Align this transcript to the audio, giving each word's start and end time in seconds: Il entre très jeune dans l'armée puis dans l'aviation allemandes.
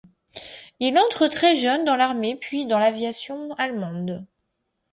Il 0.79 0.97
entre 0.97 1.27
très 1.27 1.55
jeune 1.55 1.85
dans 1.85 1.95
l'armée 1.95 2.35
puis 2.35 2.65
dans 2.65 2.79
l'aviation 2.79 3.53
allemandes. 3.59 4.25